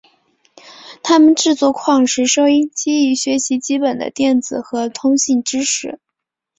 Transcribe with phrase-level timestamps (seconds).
[1.03, 5.99] 他们制作矿石收音机以学习基本的电子和通信知识。